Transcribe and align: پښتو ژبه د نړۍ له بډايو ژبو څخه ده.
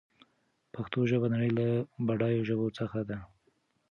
پښتو 0.73 0.99
ژبه 1.09 1.27
د 1.29 1.31
نړۍ 1.33 1.49
له 1.59 1.65
بډايو 2.07 2.47
ژبو 2.49 2.67
څخه 2.79 2.99
ده. 3.09 3.17